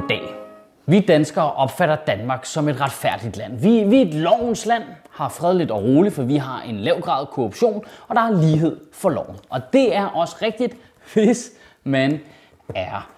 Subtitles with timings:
[0.00, 0.34] Goddag.
[0.86, 3.60] Vi danskere opfatter Danmark som et retfærdigt land.
[3.60, 7.00] Vi, vi er et lovens land, har fredeligt og roligt, for vi har en lav
[7.00, 9.36] grad af korruption, og der er lighed for loven.
[9.50, 10.76] Og det er også rigtigt,
[11.14, 11.52] hvis
[11.84, 12.20] man
[12.74, 13.10] er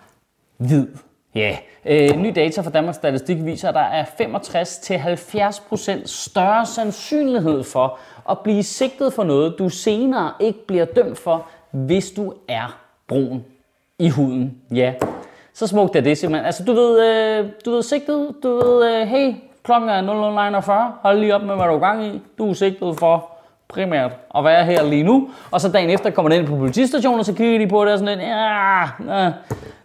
[0.56, 0.86] hvid.
[1.34, 7.98] Ja, øh, ny data fra Danmarks Statistik viser, at der er 65-70% større sandsynlighed for
[8.30, 13.44] at blive sigtet for noget, du senere ikke bliver dømt for, hvis du er brun
[13.98, 14.58] i huden.
[14.74, 14.94] Ja,
[15.54, 16.46] så smukt er det simpelthen.
[16.46, 20.02] Altså, du ved, øh, du ved sigtet, du ved, øh, hey, klokken er
[20.60, 22.22] 00.49, hold lige op med, hvad du er gang i.
[22.38, 23.30] Du er sigtet for
[23.68, 25.28] primært at være her lige nu.
[25.50, 27.92] Og så dagen efter kommer den ind på politistationen, og så kigger de på det
[27.92, 29.30] og sådan lidt, ja,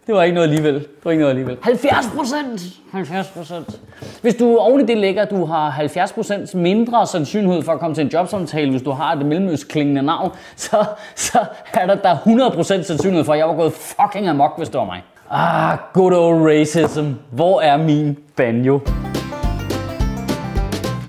[0.08, 0.74] det var ikke noget alligevel.
[0.74, 1.58] Det var ikke noget alligevel.
[1.62, 2.62] 70 procent!
[2.92, 3.80] 70 procent.
[4.22, 7.80] Hvis du oven i det lægger, at du har 70 procent mindre sandsynlighed for at
[7.80, 10.86] komme til en jobsamtale, hvis du har et mellemøstklingende navn, så,
[11.16, 11.40] så
[11.74, 14.80] er der, der 100 procent sandsynlighed for, at jeg var gået fucking amok, hvis det
[14.80, 15.04] var mig.
[15.30, 17.14] Ah, good old racism.
[17.32, 18.80] Hvor er min banjo?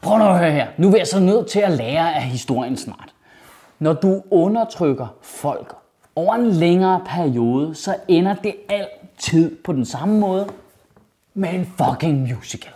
[0.02, 0.66] Prøv nu at høre her.
[0.76, 3.14] Nu er jeg så altså nødt til at lære af historien snart.
[3.78, 5.74] Når du undertrykker folk
[6.14, 10.46] over en længere periode, så ender det altid på den samme måde
[11.34, 12.72] med en fucking musical.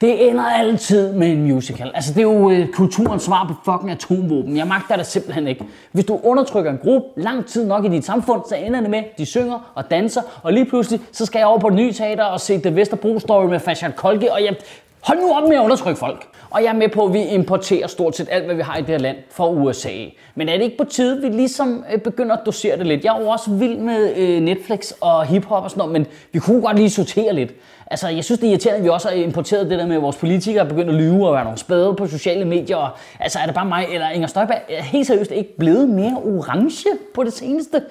[0.00, 1.90] Det ender altid med en musical.
[1.94, 4.56] Altså, det er jo øh, kulturens svar på fucking atomvåben.
[4.56, 5.64] Jeg magter det simpelthen ikke.
[5.92, 8.98] Hvis du undertrykker en gruppe lang tid nok i dit samfund, så ender det med,
[8.98, 11.92] at de synger og danser, og lige pludselig, så skal jeg over på det nye
[11.92, 14.56] teater og se The Vesterbro Story med Fashion Kolke, og jeg,
[15.06, 16.26] hold nu op med at undertrykke folk.
[16.50, 18.80] Og jeg er med på, at vi importerer stort set alt, hvad vi har i
[18.80, 19.92] det her land fra USA.
[20.34, 23.04] Men er det ikke på tide, at vi ligesom øh, begynder at dosere det lidt?
[23.04, 26.38] Jeg er jo også vild med øh, Netflix og hiphop og sådan noget, men vi
[26.38, 27.52] kunne godt lige sortere lidt.
[27.90, 30.02] Altså, jeg synes, det er irriterende, at vi også har importeret det der med, at
[30.02, 32.76] vores politikere er begyndt at lyve og være nogle spæde på sociale medier.
[32.76, 32.88] Og,
[33.20, 36.88] altså, er det bare mig, eller Inger Støjberg, er helt seriøst ikke blevet mere orange
[37.14, 37.82] på det seneste?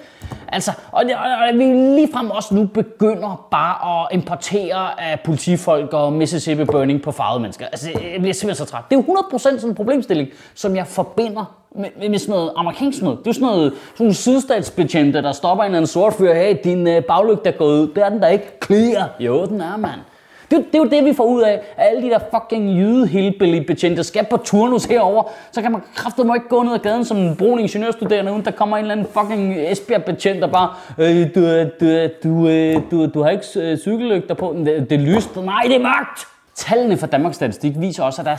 [0.48, 6.12] Altså, og, og, og vi ligefrem også nu begynder bare at importere af politifolk og
[6.12, 7.66] Mississippi Burning på farvede mennesker.
[7.66, 8.84] Altså, jeg bliver simpelthen så træt.
[8.90, 11.44] Det er jo 100% sådan en problemstilling, som jeg forbinder
[11.74, 13.18] med, med sådan noget amerikansk noget.
[13.18, 16.34] Det er sådan noget sådan nogle sydstatsbetjente, der stopper en eller anden sort fyr.
[16.34, 17.88] Hey, din øh, baglygte er gået ud.
[17.94, 18.44] Det er den der ikke.
[18.64, 19.10] Clear.
[19.20, 20.00] Jo, den er, mand.
[20.50, 23.64] Det, det er jo det, vi får ud af, at alle de der fucking jyde
[23.66, 25.22] betjente skal på turnus herover.
[25.52, 28.50] Så kan man kraftedeme ikke gå ned ad gaden som en brun ingeniørstuderende, uden der
[28.50, 32.82] kommer en eller anden fucking Esbjerg-betjent, der bare, øh, du, øh, du, øh, du, øh,
[32.90, 34.54] du, du har ikke cykellygter på.
[34.58, 35.36] Det, det er lyst.
[35.36, 36.35] Nej, det er mørkt.
[36.56, 38.36] Tallene fra Danmarks Statistik viser også, at der er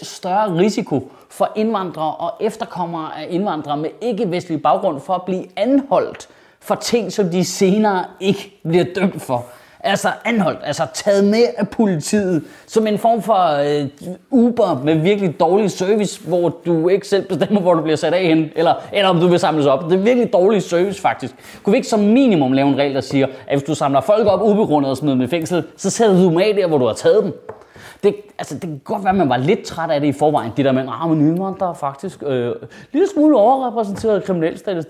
[0.00, 5.44] 86-88% større risiko for indvandrere og efterkommere af indvandrere med ikke-vestlig baggrund for at blive
[5.56, 6.28] anholdt
[6.60, 9.46] for ting, som de senere ikke bliver dømt for
[9.82, 13.88] altså anholdt, altså taget med af politiet, som en form for øh,
[14.30, 18.22] Uber med virkelig dårlig service, hvor du ikke selv bestemmer, hvor du bliver sat af
[18.22, 19.84] hen, eller, eller om du vil samles op.
[19.84, 21.34] Det er virkelig dårlig service faktisk.
[21.62, 24.26] Kunne vi ikke som minimum lave en regel, der siger, at hvis du samler folk
[24.26, 26.86] op ubegrundet og smider dem i fængsel, så sætter du dem af der, hvor du
[26.86, 27.32] har taget dem
[28.02, 30.52] det, altså, det kan godt være, at man var lidt træt af det i forvejen.
[30.56, 32.54] Det der med, at ah, der er faktisk øh,
[32.92, 34.28] lidt smule overrepræsenteret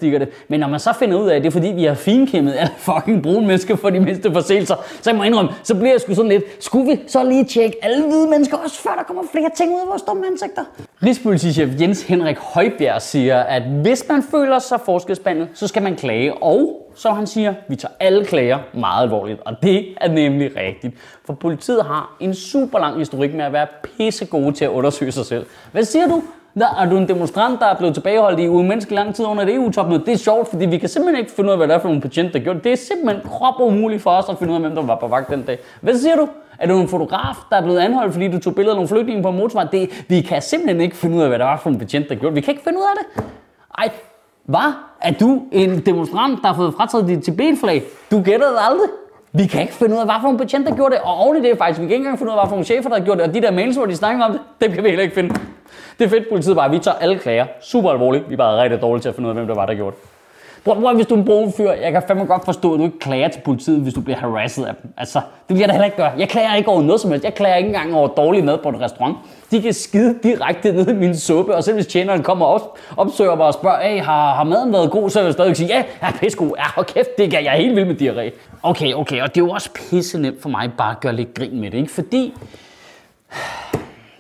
[0.02, 0.18] i.
[0.48, 2.72] Men når man så finder ud af, at det er fordi, vi har finkæmmet alle
[2.76, 6.14] fucking brune mennesker for de mindste forseelser, så jeg må indrømme, så bliver jeg sgu
[6.14, 9.50] sådan lidt, skulle vi så lige tjekke alle hvide mennesker også, før der kommer flere
[9.56, 10.62] ting ud af vores dumme ansigter?
[11.02, 16.34] Rigspolitichef Jens Henrik Højbjerg siger, at hvis man føler sig forskelsbehandlet, så skal man klage,
[16.34, 20.94] og så han siger, vi tager alle klager meget alvorligt, og det er nemlig rigtigt.
[21.24, 25.12] For politiet har en super lang historik med at være pisse gode til at undersøge
[25.12, 25.46] sig selv.
[25.72, 26.22] Hvad siger du?
[26.58, 29.54] Der er du en demonstrant, der er blevet tilbageholdt i umenneskelig lang tid under et
[29.54, 30.00] EU-topmøde.
[30.06, 31.88] Det er sjovt, fordi vi kan simpelthen ikke finde ud af, hvad det er for
[31.88, 32.64] nogle patienter, der gjorde det.
[32.64, 35.06] Det er simpelthen krop umuligt for os at finde ud af, hvem der var på
[35.06, 35.58] vagt den dag.
[35.80, 36.28] Hvad siger du?
[36.58, 39.22] Er du en fotograf, der er blevet anholdt, fordi du tog billeder af nogle flygtninge
[39.22, 39.64] på en motorvej?
[39.72, 42.14] Det, vi kan simpelthen ikke finde ud af, hvad der var for en patient, der
[42.14, 42.36] gjorde det.
[42.36, 43.24] Vi kan ikke finde ud af det.
[43.78, 43.90] Ej,
[44.44, 44.72] hvad?
[45.04, 47.82] Er du en demonstrant, der har fået frataget dit Tibet-flag?
[48.10, 48.88] Du gætter det aldrig.
[49.32, 51.02] Vi kan ikke finde ud af, hvad for en betjente, der gjorde det.
[51.02, 52.64] Og oven i det faktisk, vi kan ikke engang finde ud af, hvad for en
[52.64, 53.28] chefer, der gjorde det.
[53.28, 55.34] Og de der mails, hvor de snakker om det, dem kan vi heller ikke finde.
[55.98, 57.46] Det er fedt, politiet bare, vi tager alle klager.
[57.60, 58.28] Super alvorligt.
[58.28, 59.96] Vi er bare rigtig dårlige til at finde ud af, hvem der var, der gjorde
[59.96, 60.08] det.
[60.64, 62.98] Prøv, prøv hvis du er en brun jeg kan fandme godt forstå, at du ikke
[62.98, 64.92] klager til politiet, hvis du bliver harasset af dem.
[64.96, 66.12] Altså, det vil jeg da heller ikke gøre.
[66.18, 67.24] Jeg klager ikke over noget som helst.
[67.24, 69.16] Jeg klager ikke engang over dårlig mad på et restaurant.
[69.50, 73.34] De kan skide direkte ned i min suppe, og selv hvis tjeneren kommer og opsøger
[73.34, 75.84] mig og spørger, hey, har, har maden været god, så vil jeg stadig sige, ja,
[76.02, 76.50] ja, pisse god.
[76.56, 78.32] Ja, hold kæft, det kan jeg er helt vild med diarré.
[78.62, 81.34] Okay, okay, og det er jo også pisse nemt for mig bare at gøre lidt
[81.34, 81.92] grin med det, ikke?
[81.92, 82.34] Fordi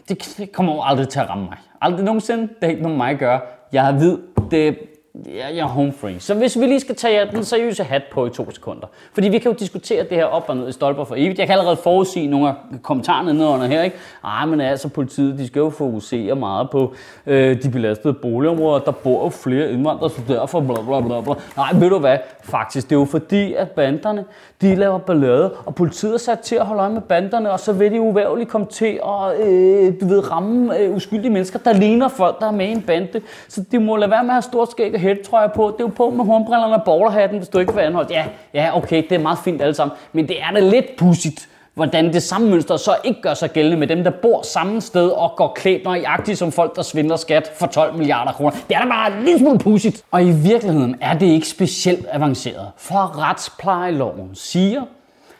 [0.08, 1.56] det, det kommer jo aldrig til at ramme mig.
[1.80, 2.42] Aldrig nogensinde.
[2.42, 3.40] Det er ikke noget mig at gøre.
[3.72, 4.18] Jeg er hvid.
[4.50, 4.78] Det
[5.14, 6.20] jeg, jeg er home free.
[6.20, 8.86] Så hvis vi lige skal tage den seriøse hat på i to sekunder.
[9.12, 11.38] Fordi vi kan jo diskutere det her op og ned i stolper for evigt.
[11.38, 13.82] Jeg kan allerede forudsige nogle af kommentarerne nedenunder her.
[13.82, 13.96] Ikke?
[14.24, 16.94] Ej, men altså politiet, de skal jo fokusere meget på
[17.26, 18.80] øh, de belastede boligområder.
[18.80, 21.34] Der bor jo flere indvandrere, så derfor bla bla bla bla.
[21.56, 22.18] Nej, ved du hvad?
[22.42, 24.24] Faktisk, det er jo fordi, at banderne,
[24.60, 27.72] de laver ballade, og politiet er sat til at holde øje med banderne, og så
[27.72, 32.08] vil de uværligt komme til at øh, du ved, ramme øh, uskyldige mennesker, der ligner
[32.08, 33.20] folk, der er med i en bande.
[33.48, 35.66] Så de må lade være med at have stort skæg hættetrøjer på.
[35.66, 38.10] Det er jo på med hornbrillerne og bowlerhatten, hvis du ikke vil anholdt.
[38.10, 39.96] Ja, ja, okay, det er meget fint alle sammen.
[40.12, 43.76] Men det er da lidt pudsigt, hvordan det samme mønster så ikke gør sig gældende
[43.76, 47.52] med dem, der bor samme sted og går klædt nøjagtigt som folk, der svindler skat
[47.58, 48.50] for 12 milliarder kroner.
[48.50, 50.04] Det er da bare lidt smule pudsigt.
[50.10, 54.82] Og i virkeligheden er det ikke specielt avanceret, for retsplejeloven siger,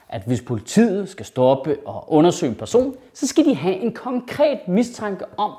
[0.09, 4.59] at hvis politiet skal stoppe og undersøge en person, så skal de have en konkret
[4.69, 5.51] mistanke om,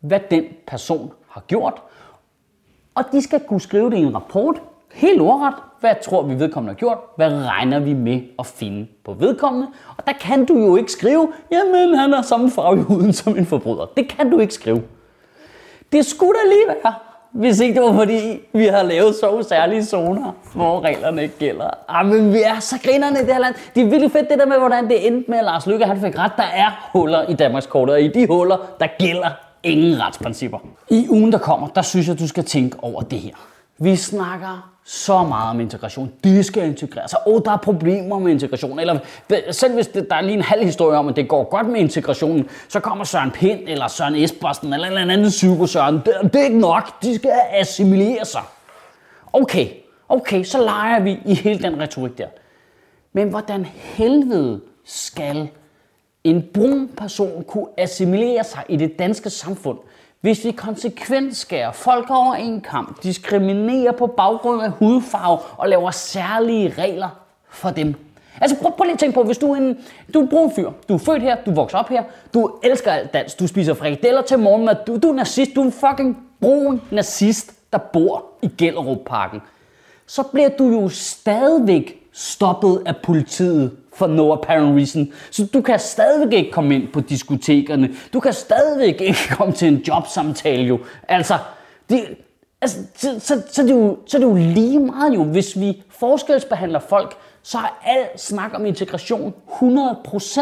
[0.00, 1.82] hvad den person har gjort.
[2.98, 4.56] Og de skal kunne skrive det i en rapport,
[4.92, 9.12] helt ordret, hvad tror vi vedkommende har gjort, hvad regner vi med at finde på
[9.12, 9.66] vedkommende.
[9.96, 13.36] Og der kan du jo ikke skrive, jamen han har samme farve i huden som
[13.36, 13.86] en forbryder.
[13.96, 14.82] Det kan du ikke skrive.
[15.92, 16.94] Det skulle da lige være,
[17.32, 21.70] hvis ikke det var fordi, vi har lavet så særlige zoner, hvor reglerne ikke gælder.
[21.88, 23.54] Ah, men vi er så grinerne i det her land.
[23.74, 26.00] Det er virkelig fedt det der med, hvordan det endte med, at Lars Lykke han
[26.00, 26.32] fik ret.
[26.36, 29.30] Der er huller i Danmarks kortet, og i de huller, der gælder
[29.62, 30.58] ingen retsprincipper.
[30.90, 33.34] I ugen, der kommer, der synes jeg, du skal tænke over det her.
[33.78, 36.12] Vi snakker så meget om integration.
[36.24, 37.18] De skal integrere sig.
[37.26, 38.78] Åh, oh, der er problemer med integration.
[38.78, 38.98] Eller
[39.50, 41.80] selv hvis det, der er lige en halv historie om, at det går godt med
[41.80, 45.94] integrationen, så kommer Søren Pind eller Søren Espersen eller en anden psykosøren.
[45.94, 47.02] Det, det er ikke nok.
[47.02, 48.42] De skal assimilere sig.
[49.32, 49.68] Okay,
[50.08, 52.28] okay, så leger vi i hele den retorik der.
[53.12, 55.48] Men hvordan helvede skal
[56.30, 59.78] en brun person kunne assimilere sig i det danske samfund,
[60.20, 65.90] hvis vi konsekvent skærer folk over en kamp, diskriminerer på baggrund af hudfarve og laver
[65.90, 67.08] særlige regler
[67.48, 67.94] for dem.
[68.40, 69.78] Altså prøv, prøv lige at tænke på, hvis du er en,
[70.14, 72.02] du er en brun fyr, du er født her, du vokser op her,
[72.34, 75.64] du elsker alt dans, du spiser frikadeller til morgenmad, du, du er nazist, du er
[75.64, 79.40] en fucking brun nazist, der bor i Gellerup-parken.
[80.06, 85.12] Så bliver du jo stadigvæk stoppet af politiet for no apparent reason.
[85.30, 87.90] Så du kan stadigvæk ikke komme ind på diskotekerne.
[88.12, 90.78] Du kan stadigvæk ikke komme til en jobsamtale jo.
[91.08, 91.34] Altså,
[91.90, 92.04] det,
[92.60, 95.60] altså så, så, så, det er jo, så det er jo lige meget jo, hvis
[95.60, 100.40] vi forskelsbehandler folk, så er al snak om integration 100%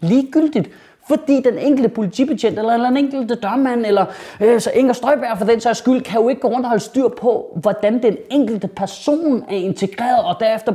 [0.00, 0.68] ligegyldigt.
[1.08, 4.06] Fordi den enkelte politibetjent, eller, eller den enkelte dørmand, eller
[4.40, 6.84] øh, så Inger Støjberg for den sags skyld, kan jo ikke gå rundt og holde
[6.84, 10.72] styr på, hvordan den enkelte person er integreret, og derefter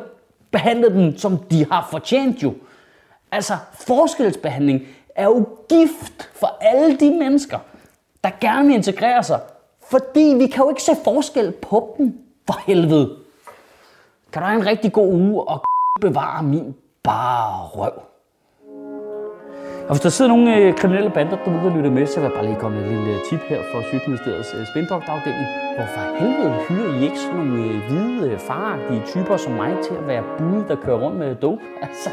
[0.51, 2.53] behandlet dem, som de har fortjent jo.
[3.31, 4.81] Altså, forskelsbehandling
[5.15, 7.59] er jo gift for alle de mennesker,
[8.23, 9.39] der gerne vil integrere sig.
[9.91, 12.17] Fordi vi kan jo ikke se forskel på dem,
[12.47, 13.17] for helvede.
[14.33, 15.63] Kan du have en rigtig god uge og
[16.01, 18.10] bevare min bare røv.
[19.91, 22.35] Og hvis der sidder nogle øh, kriminelle bander derude og lytter med, så vil jeg
[22.37, 25.47] bare lige komme med et lille øh, tip her fra Sygministeriets øh, spindokterafdeling.
[25.77, 29.93] Hvorfor helvede hyrer I ikke sådan nogle øh, hvide, øh, faragtige typer som mig til
[30.01, 31.61] at være bud, der kører rundt med dope?
[31.87, 32.09] Altså,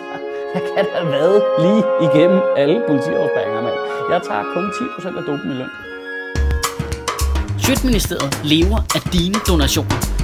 [0.54, 1.34] jeg kan da være
[1.64, 3.78] lige igennem alle politiafspæringer, mand.
[4.12, 5.72] Jeg tager kun 10% af dopen i løn.
[7.64, 10.17] Sjøtministeriet lever af dine donationer.